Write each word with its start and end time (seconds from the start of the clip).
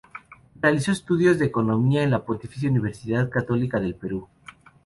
Realizó 0.59 0.91
estudios 0.91 1.37
de 1.37 1.45
Economía 1.45 2.01
en 2.01 2.09
la 2.09 2.25
Pontificia 2.25 2.67
Universidad 2.71 3.29
Católica 3.29 3.79
del 3.79 3.93
Perú. 3.93 4.27